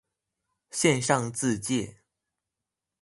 [0.71, 1.99] 線上自介